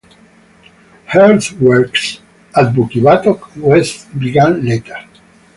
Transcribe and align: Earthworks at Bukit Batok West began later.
Earthworks 1.13 2.21
at 2.55 2.73
Bukit 2.73 3.03
Batok 3.03 3.55
West 3.57 4.07
began 4.17 4.65
later. 4.65 4.97